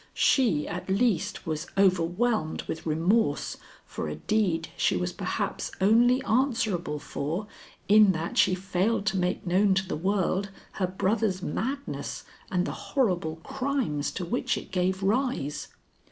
She, 0.15 0.67
at 0.67 0.89
least, 0.89 1.45
was 1.45 1.67
overwhelmed 1.77 2.63
with 2.63 2.87
remorse 2.87 3.57
for 3.85 4.07
a 4.07 4.15
deed 4.15 4.69
she 4.75 4.97
was 4.97 5.13
perhaps 5.13 5.71
only 5.79 6.23
answerable 6.23 6.97
for 6.97 7.45
in 7.87 8.11
that 8.13 8.35
she 8.35 8.55
failed 8.55 9.05
to 9.05 9.17
make 9.17 9.45
known 9.45 9.75
to 9.75 9.87
the 9.87 9.95
world 9.95 10.49
her 10.71 10.87
brother's 10.87 11.43
madness 11.43 12.23
and 12.51 12.65
the 12.65 12.71
horrible 12.97 13.35
crimes 13.43 14.09
to 14.13 14.25
which 14.25 14.57
it 14.57 14.71
gave 14.71 15.03
rise. 15.03 15.67